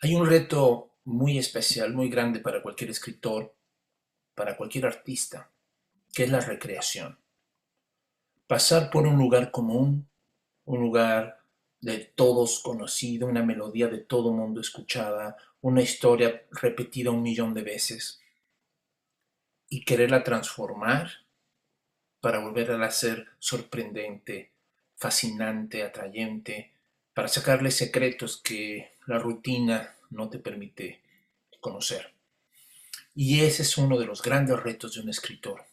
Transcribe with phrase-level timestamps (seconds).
[0.00, 3.54] Hay un reto muy especial, muy grande para cualquier escritor,
[4.34, 5.50] para cualquier artista,
[6.12, 7.18] que es la recreación.
[8.46, 10.08] Pasar por un lugar común,
[10.64, 11.40] un lugar
[11.80, 17.62] de todos conocido, una melodía de todo mundo escuchada, una historia repetida un millón de
[17.62, 18.20] veces,
[19.68, 21.10] y quererla transformar
[22.20, 24.52] para volverla a ser sorprendente,
[24.96, 26.72] fascinante, atrayente,
[27.14, 31.00] para sacarle secretos que la rutina no te permite
[31.60, 32.12] conocer.
[33.14, 35.64] Y ese es uno de los grandes retos de un escritor.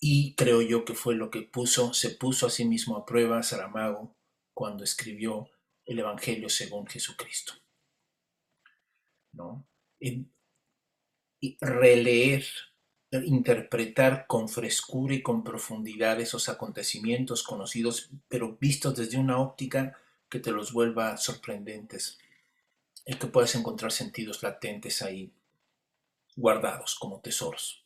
[0.00, 3.42] Y creo yo que fue lo que puso, se puso a sí mismo a prueba
[3.42, 4.14] Saramago
[4.54, 5.50] cuando escribió
[5.84, 7.54] el Evangelio según Jesucristo.
[9.32, 9.66] ¿No?
[10.00, 10.26] Y,
[11.60, 12.46] releer,
[13.10, 19.98] interpretar con frescura y con profundidad esos acontecimientos conocidos, pero vistos desde una óptica
[20.34, 22.18] que te los vuelva sorprendentes
[23.04, 25.30] el que puedas encontrar sentidos latentes ahí
[26.34, 27.84] guardados como tesoros.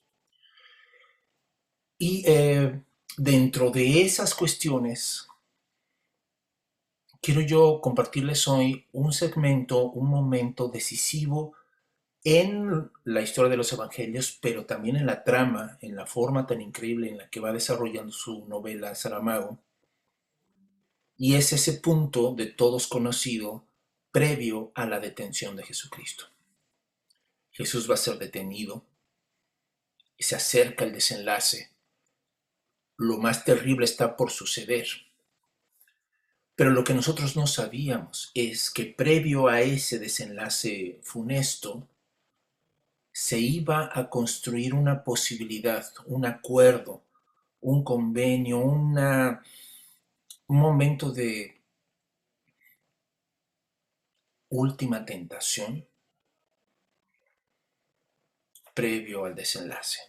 [1.98, 2.80] Y eh,
[3.18, 5.28] dentro de esas cuestiones,
[7.20, 11.52] quiero yo compartirles hoy un segmento, un momento decisivo
[12.24, 16.62] en la historia de los evangelios, pero también en la trama, en la forma tan
[16.62, 19.58] increíble en la que va desarrollando su novela Saramago.
[21.18, 23.66] Y es ese punto de todos conocido
[24.10, 26.24] previo a la detención de Jesucristo.
[27.50, 28.84] Jesús va a ser detenido
[30.18, 31.70] se acerca el desenlace.
[32.96, 34.86] Lo más terrible está por suceder.
[36.56, 41.86] Pero lo que nosotros no sabíamos es que previo a ese desenlace funesto,
[43.12, 47.02] se iba a construir una posibilidad, un acuerdo,
[47.60, 49.42] un convenio, una,
[50.48, 51.60] un momento de
[54.48, 55.86] última tentación
[58.72, 60.00] previo al desenlace.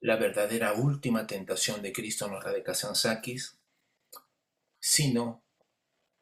[0.00, 3.56] La verdadera última tentación de Cristo no es la de Kazansakis,
[4.78, 5.42] sino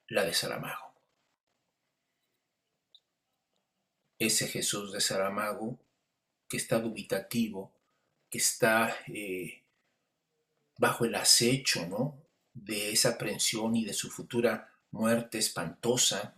[0.07, 0.95] la de Saramago.
[4.17, 5.81] Ese Jesús de Saramago
[6.49, 7.73] que está dubitativo,
[8.31, 9.65] que está eh,
[10.79, 12.26] bajo el acecho ¿no?
[12.57, 16.35] De esa aprensión y de su futura muerte espantosa,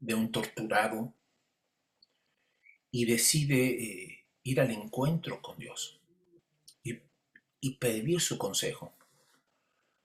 [0.00, 1.14] de un torturado
[2.90, 6.00] y decide eh, ir al encuentro con Dios
[7.62, 8.94] y, pedir su consejo.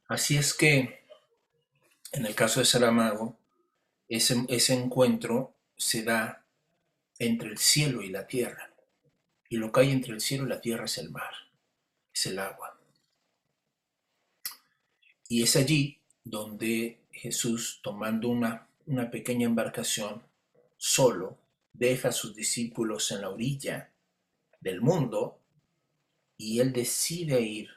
[0.09, 1.06] Así es que,
[2.12, 3.40] en el caso de Saramago,
[4.09, 6.46] ese, ese encuentro se da
[7.17, 8.75] entre el cielo y la tierra.
[9.47, 11.34] Y lo que hay entre el cielo y la tierra es el mar,
[12.13, 12.75] es el agua.
[15.28, 20.22] Y es allí donde Jesús, tomando una una pequeña embarcación,
[20.78, 21.38] solo,
[21.74, 23.91] deja a sus discípulos en la orilla
[24.59, 25.40] del mundo
[26.38, 27.69] y él decide ir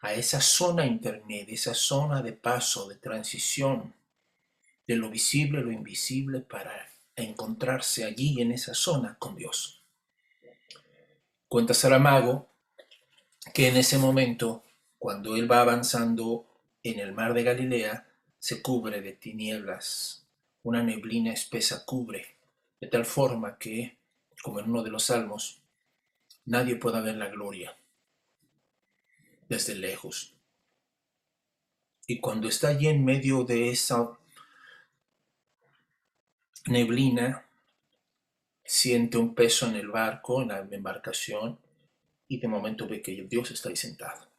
[0.00, 3.94] a esa zona intermedia, esa zona de paso, de transición,
[4.86, 9.82] de lo visible a lo invisible para encontrarse allí en esa zona con Dios.
[11.48, 12.48] Cuenta Saramago
[13.54, 14.64] que en ese momento,
[14.98, 16.46] cuando él va avanzando
[16.82, 20.26] en el mar de Galilea, se cubre de tinieblas
[20.64, 22.36] una neblina espesa cubre,
[22.80, 23.98] de tal forma que,
[24.42, 25.60] como en uno de los salmos,
[26.44, 27.76] nadie pueda ver la gloria
[29.48, 30.34] desde lejos.
[32.06, 34.18] Y cuando está allí en medio de esa
[36.66, 37.46] neblina,
[38.64, 41.58] siente un peso en el barco, en la embarcación,
[42.28, 44.31] y de momento ve que Dios está ahí sentado.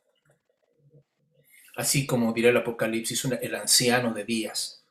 [1.75, 4.85] Así como dirá el Apocalipsis, el anciano de días,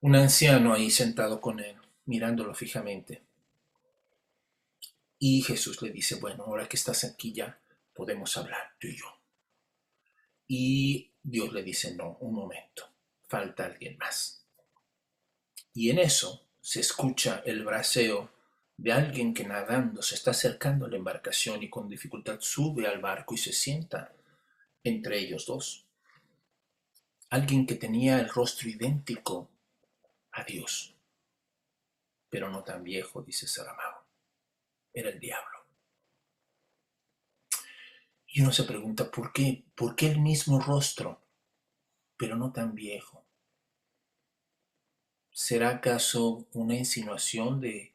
[0.00, 1.76] un anciano ahí sentado con él,
[2.06, 3.22] mirándolo fijamente.
[5.18, 7.58] Y Jesús le dice, bueno, ahora que estás aquí ya,
[7.92, 9.06] podemos hablar tú y yo.
[10.46, 12.88] Y Dios le dice, no, un momento,
[13.26, 14.46] falta alguien más.
[15.74, 18.30] Y en eso se escucha el braseo
[18.76, 23.00] de alguien que nadando se está acercando a la embarcación y con dificultad sube al
[23.00, 24.14] barco y se sienta
[24.84, 25.87] entre ellos dos.
[27.30, 29.50] Alguien que tenía el rostro idéntico
[30.32, 30.94] a Dios.
[32.30, 34.06] Pero no tan viejo, dice Saramago.
[34.92, 35.58] Era el diablo.
[38.26, 39.64] Y uno se pregunta, ¿por qué?
[39.74, 41.20] ¿Por qué el mismo rostro,
[42.16, 43.24] pero no tan viejo?
[45.30, 47.94] ¿Será acaso una insinuación de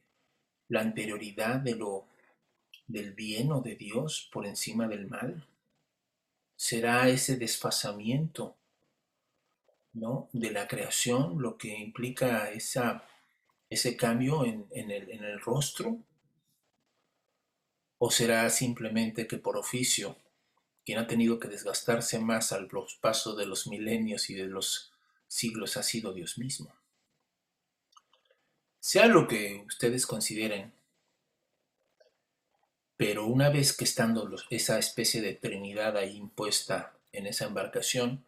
[0.70, 2.08] la anterioridad de lo
[2.88, 5.48] del bien o de Dios por encima del mal?
[6.56, 8.58] ¿Será ese desfasamiento
[9.94, 13.06] de la creación, lo que implica esa
[13.74, 15.98] ese cambio en, el, en el rostro?
[17.98, 20.18] ¿O será simplemente que por oficio
[20.86, 22.69] quien ha tenido que desgastarse más al
[23.01, 24.92] paso de los milenios y de los
[25.28, 26.74] siglos ha sido Dios mismo?
[28.80, 30.74] Sea lo que ustedes consideren,
[32.98, 38.25] pero una vez que estando esa especie de Trinidad ahí impuesta en esa embarcación,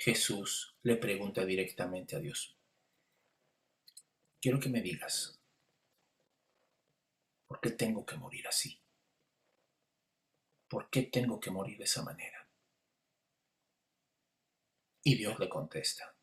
[0.00, 2.56] Jesús le pregunta directamente a Dios,
[4.40, 5.40] quiero que me digas,
[7.48, 8.80] ¿por qué tengo que morir así?
[10.68, 12.48] ¿Por qué tengo que morir de esa manera?
[15.02, 16.14] Y Dios le contesta,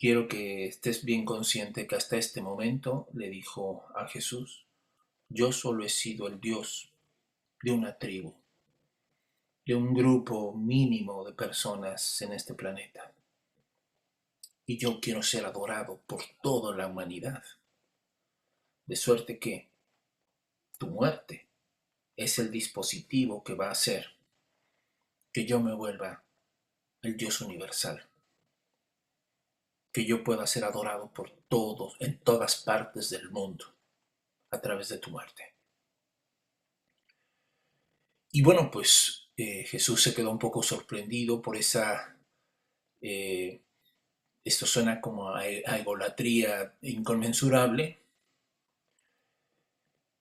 [0.00, 4.64] Quiero que estés bien consciente que hasta este momento le dijo a Jesús,
[5.28, 6.92] yo solo he sido el Dios
[7.62, 8.40] de una tribu,
[9.68, 13.12] de un grupo mínimo de personas en este planeta.
[14.64, 17.44] Y yo quiero ser adorado por toda la humanidad.
[18.86, 19.68] De suerte que
[20.78, 21.50] tu muerte
[22.16, 24.06] es el dispositivo que va a hacer
[25.34, 26.24] que yo me vuelva
[27.02, 28.08] el Dios universal
[29.92, 33.74] que yo pueda ser adorado por todos, en todas partes del mundo,
[34.50, 35.56] a través de tu muerte.
[38.30, 42.16] Y bueno, pues eh, Jesús se quedó un poco sorprendido por esa...
[43.00, 43.60] Eh,
[44.44, 47.98] esto suena como a, egolatría inconmensurable.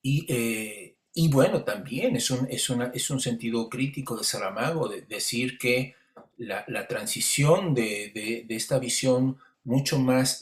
[0.04, 5.02] Y, eh, y, bueno, también es un, es, es un sentido crítico de Saramago de
[5.02, 5.96] decir que
[6.38, 10.40] la, la transición de, de, de, esta visión mucho más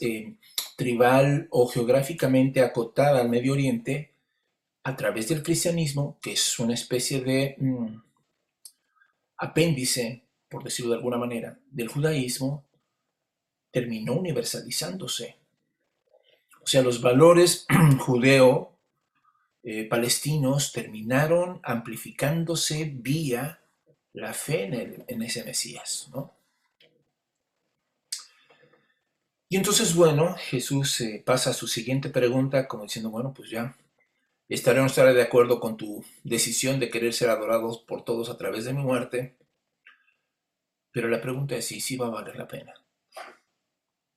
[0.76, 4.12] tribal o geográficamente acotada al Medio Oriente
[4.84, 8.05] a través del cristianismo, que es una especie de mm,
[9.38, 12.66] apéndice, por decirlo de alguna manera, del judaísmo,
[13.70, 15.36] terminó universalizándose.
[16.62, 17.66] O sea, los valores
[18.00, 18.78] judeo
[19.62, 19.88] eh,
[20.72, 23.60] terminaron amplificándose vía
[24.12, 26.36] la fe en, en ese Mesías, ¿no?
[29.48, 33.76] Y entonces, bueno, Jesús eh, pasa a su siguiente pregunta como diciendo, bueno, pues ya,
[34.54, 38.30] estaré o no estaré de acuerdo con tu decisión de querer ser adorados por todos
[38.30, 39.36] a través de mi muerte,
[40.92, 42.72] pero la pregunta es si sí va a valer la pena.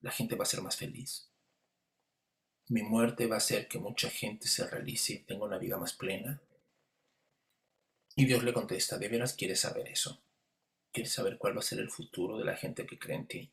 [0.01, 1.29] La gente va a ser más feliz.
[2.69, 5.93] Mi muerte va a hacer que mucha gente se realice y tenga una vida más
[5.93, 6.41] plena.
[8.15, 10.21] Y Dios le contesta, ¿de veras quieres saber eso?
[10.91, 13.51] ¿Quieres saber cuál va a ser el futuro de la gente que cree en ti?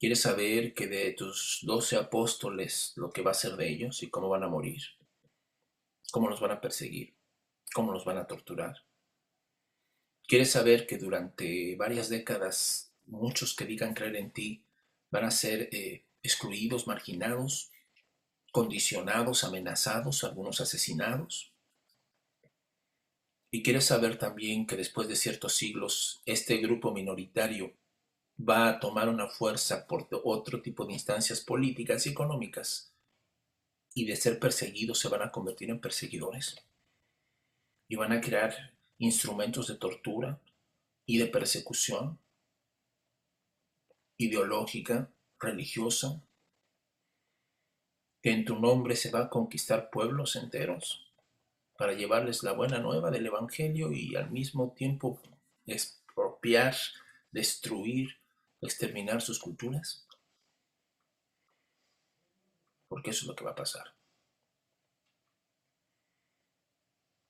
[0.00, 4.08] ¿Quieres saber que de tus doce apóstoles lo que va a ser de ellos y
[4.08, 4.80] cómo van a morir?
[6.10, 7.14] ¿Cómo los van a perseguir?
[7.74, 8.82] ¿Cómo los van a torturar?
[10.26, 14.64] ¿Quieres saber que durante varias décadas muchos que digan creer en ti
[15.10, 17.70] van a ser eh, excluidos, marginados,
[18.52, 21.52] condicionados, amenazados, algunos asesinados?
[23.50, 27.76] Y quieres saber también que después de ciertos siglos este grupo minoritario
[28.48, 32.94] va a tomar una fuerza por otro tipo de instancias políticas y económicas
[33.94, 36.56] y de ser perseguidos se van a convertir en perseguidores.
[37.88, 38.54] Y van a crear
[38.98, 40.40] instrumentos de tortura
[41.06, 42.18] y de persecución
[44.16, 46.22] ideológica, religiosa,
[48.22, 51.10] que en tu nombre se va a conquistar pueblos enteros
[51.76, 55.20] para llevarles la buena nueva del Evangelio y al mismo tiempo
[55.66, 56.76] expropiar,
[57.32, 58.19] destruir
[58.66, 60.06] exterminar sus culturas?
[62.88, 63.94] Porque eso es lo que va a pasar.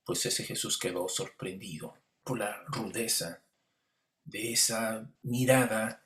[0.05, 1.95] Pues ese Jesús quedó sorprendido
[2.25, 3.43] por la rudeza
[4.25, 6.05] de esa mirada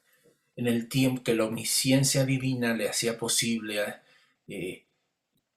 [0.57, 4.05] en el tiempo que la omnisciencia divina le hacía posible a,
[4.49, 4.87] eh,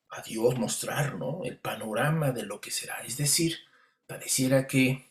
[0.09, 1.43] a Dios mostrar ¿no?
[1.43, 3.03] el panorama de lo que será.
[3.05, 3.57] Es decir,
[4.05, 5.09] pareciera que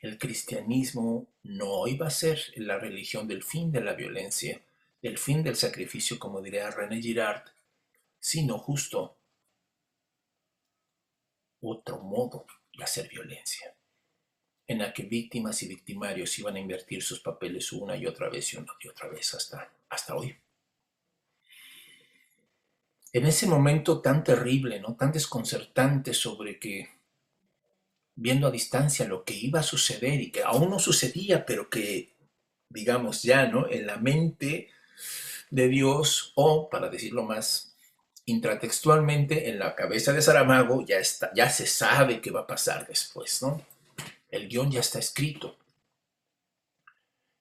[0.00, 4.60] el cristianismo no iba a ser la religión del fin de la violencia,
[5.02, 7.44] del fin del sacrificio, como diría René Girard,
[8.18, 9.16] sino justo
[11.60, 13.74] otro modo de hacer violencia,
[14.66, 18.52] en la que víctimas y victimarios iban a invertir sus papeles una y otra vez
[18.52, 20.36] y una y otra vez hasta, hasta hoy.
[23.12, 24.94] En ese momento tan terrible, ¿no?
[24.94, 26.95] tan desconcertante sobre que
[28.16, 32.16] viendo a distancia lo que iba a suceder y que aún no sucedía, pero que,
[32.70, 33.68] digamos, ya, ¿no?
[33.70, 34.70] En la mente
[35.50, 37.76] de Dios, o para decirlo más
[38.24, 42.86] intratextualmente, en la cabeza de Saramago, ya, está, ya se sabe qué va a pasar
[42.86, 43.64] después, ¿no?
[44.30, 45.58] El guion ya está escrito.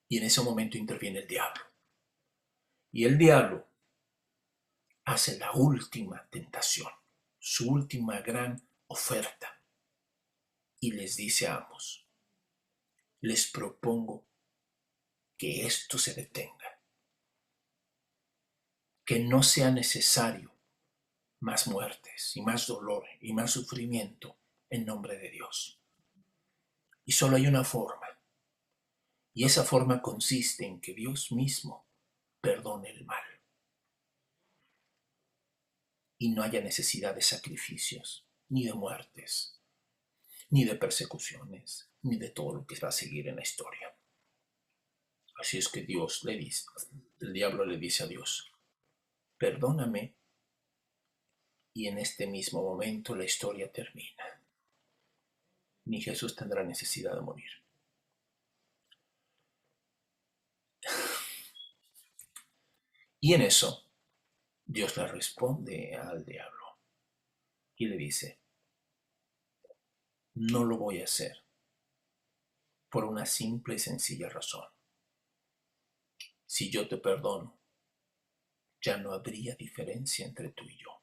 [0.08, 1.64] Y en ese momento interviene el diablo.
[2.92, 3.66] Y el diablo
[5.06, 6.92] hace la última tentación,
[7.40, 9.55] su última gran oferta.
[10.86, 12.08] Y les dice a ambos,
[13.20, 14.28] les propongo
[15.36, 16.80] que esto se detenga,
[19.04, 20.56] que no sea necesario
[21.40, 24.38] más muertes y más dolor y más sufrimiento
[24.70, 25.82] en nombre de Dios.
[27.04, 28.22] Y solo hay una forma,
[29.34, 31.88] y esa forma consiste en que Dios mismo
[32.42, 33.24] perdone el mal.
[36.20, 39.55] Y no haya necesidad de sacrificios, ni de muertes,
[40.56, 43.94] ni de persecuciones, ni de todo lo que va a seguir en la historia.
[45.38, 46.66] Así es que Dios le dice,
[47.20, 48.54] el diablo le dice a Dios,
[49.38, 50.16] perdóname,
[51.74, 54.24] y en este mismo momento la historia termina.
[55.84, 57.52] Ni Jesús tendrá necesidad de morir.
[63.20, 63.92] Y en eso,
[64.64, 66.80] Dios le responde al diablo
[67.76, 68.45] y le dice,
[70.36, 71.44] no lo voy a hacer
[72.90, 74.66] por una simple y sencilla razón.
[76.46, 77.58] Si yo te perdono,
[78.82, 81.02] ya no habría diferencia entre tú y yo.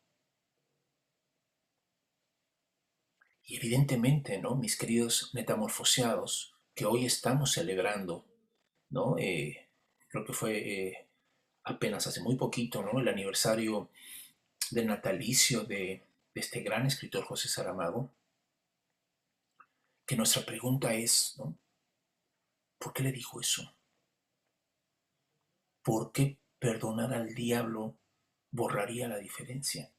[3.44, 4.54] Y evidentemente, ¿no?
[4.54, 8.24] Mis queridos metamorfoseados, que hoy estamos celebrando,
[8.88, 9.18] ¿no?
[9.18, 9.68] Eh,
[10.08, 11.08] creo que fue eh,
[11.64, 13.00] apenas hace muy poquito, ¿no?
[13.00, 13.90] El aniversario
[14.70, 18.14] del natalicio de, de este gran escritor José Saramago,
[20.12, 21.40] que nuestra pregunta es.
[22.78, 23.75] ¿Por qué le dijo eso?
[25.83, 27.97] ¿Por qué perdonar al diablo
[28.50, 29.90] borraría la diferencia?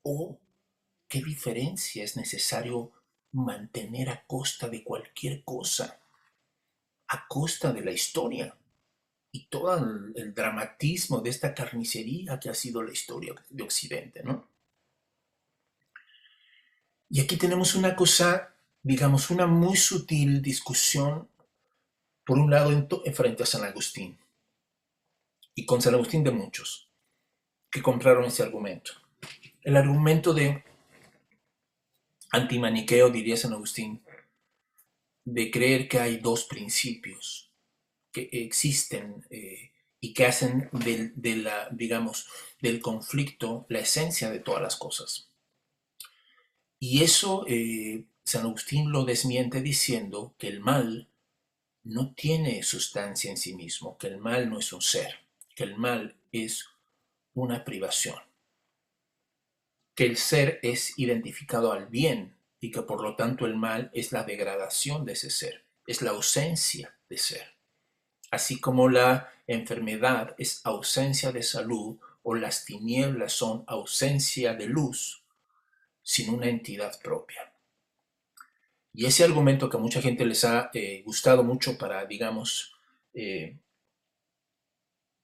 [0.00, 0.40] ¿O
[1.06, 2.92] qué diferencia es necesario
[3.32, 6.00] mantener a costa de cualquier cosa?
[7.08, 8.56] A costa de la historia
[9.32, 14.22] y todo el, el dramatismo de esta carnicería que ha sido la historia de Occidente,
[14.22, 14.50] ¿no?
[17.10, 18.51] Y aquí tenemos una cosa,
[18.82, 21.28] digamos, una muy sutil discusión
[22.24, 24.18] por un lado en, frente a San Agustín,
[25.54, 26.88] y con San Agustín de muchos,
[27.70, 28.92] que compraron ese argumento.
[29.62, 30.64] El argumento de
[32.30, 34.02] antimaniqueo, diría San Agustín,
[35.24, 37.52] de creer que hay dos principios
[38.10, 42.28] que existen eh, y que hacen del, de digamos,
[42.60, 45.30] del conflicto la esencia de todas las cosas.
[46.80, 51.08] Y eso eh, San Agustín lo desmiente diciendo que el mal
[51.84, 55.76] no tiene sustancia en sí mismo, que el mal no es un ser, que el
[55.76, 56.68] mal es
[57.34, 58.18] una privación,
[59.94, 64.12] que el ser es identificado al bien y que por lo tanto el mal es
[64.12, 67.56] la degradación de ese ser, es la ausencia de ser.
[68.30, 75.24] Así como la enfermedad es ausencia de salud o las tinieblas son ausencia de luz
[76.02, 77.51] sin una entidad propia.
[78.94, 82.74] Y ese argumento que a mucha gente les ha eh, gustado mucho para, digamos,
[83.14, 83.56] eh,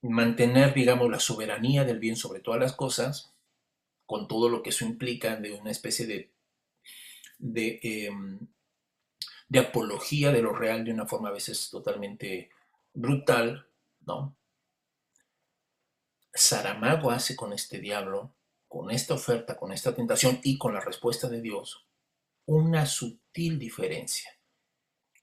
[0.01, 3.33] mantener, digamos, la soberanía del bien sobre todas las cosas,
[4.05, 6.31] con todo lo que eso implica de una especie de,
[7.37, 8.39] de, em,
[9.49, 12.49] de apología de lo real de una forma a veces totalmente
[12.93, 13.67] brutal,
[14.05, 14.35] ¿no?
[16.33, 18.33] Saramago hace con este diablo,
[18.67, 21.88] con esta oferta, con esta tentación y con la respuesta de Dios,
[22.49, 24.35] una sutil diferencia.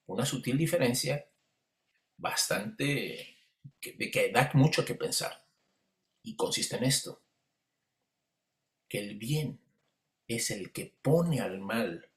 [0.07, 1.29] Una sutil diferencia
[2.17, 3.49] bastante,
[3.83, 5.45] de que da mucho que pensar.
[6.23, 7.25] Y consiste en esto,
[8.89, 9.61] que el bien
[10.29, 12.09] es el que pone al mal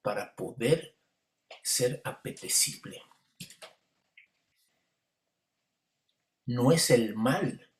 [0.00, 0.96] para poder
[1.62, 3.02] ser apetecible.
[6.46, 7.70] No es el mal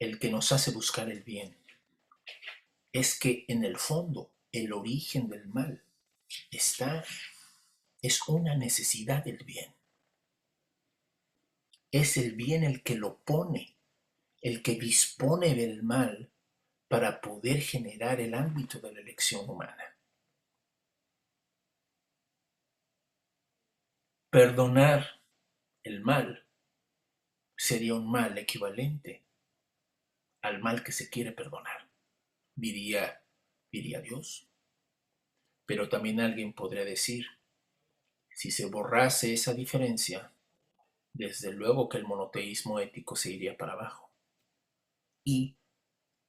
[0.00, 1.56] el que nos hace buscar el bien.
[2.92, 5.84] Es que en el fondo el origen del mal
[6.50, 7.04] está,
[8.02, 9.74] es una necesidad del bien.
[11.90, 13.76] Es el bien el que lo pone,
[14.40, 16.30] el que dispone del mal
[16.88, 19.96] para poder generar el ámbito de la elección humana.
[24.30, 25.22] Perdonar
[25.82, 26.46] el mal
[27.56, 29.24] sería un mal equivalente
[30.42, 31.88] al mal que se quiere perdonar,
[32.54, 33.22] diría
[33.70, 34.45] Dios.
[35.66, 37.26] Pero también alguien podría decir,
[38.30, 40.32] si se borrase esa diferencia,
[41.12, 44.10] desde luego que el monoteísmo ético se iría para abajo.
[45.24, 45.56] Y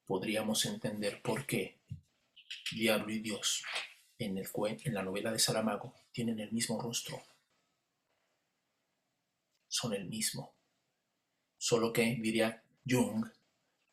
[0.06, 1.78] podríamos entender por qué
[2.72, 3.62] Diablo y Dios
[4.18, 4.48] en, el,
[4.84, 7.22] en la novela de Saramago tienen el mismo rostro.
[9.68, 10.54] Son el mismo.
[11.58, 13.26] Solo que, diría Jung,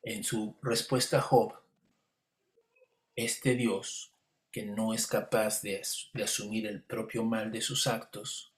[0.01, 1.53] en su respuesta a Job,
[3.15, 4.14] este Dios
[4.55, 5.81] que no es capaz de,
[6.23, 8.53] asumir el propio mal de sus actos,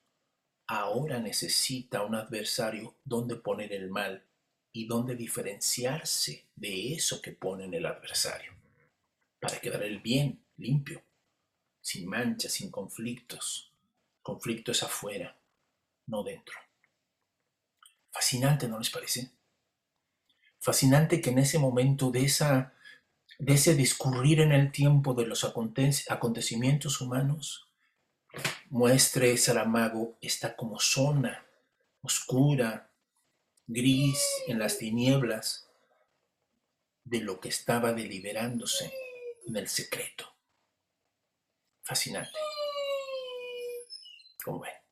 [0.68, 4.24] ahora necesita un adversario donde poner el mal
[4.72, 8.54] y donde diferenciarse de eso que pone en el adversario,
[9.40, 11.02] para quedar el bien limpio,
[11.82, 13.74] sin manchas, sin conflictos.
[14.22, 15.36] Conflicto es afuera,
[16.06, 16.60] no dentro.
[18.12, 19.32] Fascinante, ¿no les parece?
[20.60, 22.76] Fascinante que en ese momento de, esa,
[23.40, 27.70] de ese discurrir en el tiempo de los acontecimientos humanos,
[28.70, 31.46] muestre Saramago esta como zona
[32.02, 32.90] oscura,
[33.68, 35.68] gris, en las tinieblas
[37.04, 38.94] de lo que estaba deliberándose
[39.46, 40.26] en el secreto.
[41.84, 42.38] Fascinante.
[44.44, 44.87] Como ven.